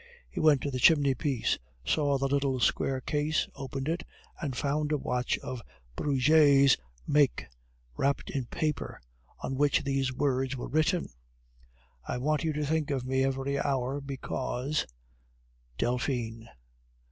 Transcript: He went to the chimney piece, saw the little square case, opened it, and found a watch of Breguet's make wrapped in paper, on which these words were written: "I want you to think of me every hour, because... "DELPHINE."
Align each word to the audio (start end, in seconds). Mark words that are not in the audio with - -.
He 0.27 0.39
went 0.39 0.61
to 0.61 0.71
the 0.71 0.79
chimney 0.79 1.13
piece, 1.13 1.59
saw 1.85 2.17
the 2.17 2.27
little 2.27 2.59
square 2.59 3.01
case, 3.01 3.47
opened 3.53 3.87
it, 3.87 4.01
and 4.41 4.57
found 4.57 4.91
a 4.91 4.97
watch 4.97 5.37
of 5.43 5.61
Breguet's 5.95 6.75
make 7.05 7.45
wrapped 7.95 8.31
in 8.31 8.45
paper, 8.47 8.99
on 9.41 9.57
which 9.57 9.83
these 9.83 10.11
words 10.11 10.57
were 10.57 10.67
written: 10.69 11.09
"I 12.07 12.17
want 12.17 12.43
you 12.43 12.51
to 12.51 12.65
think 12.65 12.89
of 12.89 13.05
me 13.05 13.23
every 13.23 13.59
hour, 13.59 14.01
because... 14.03 14.87
"DELPHINE." 15.77 16.49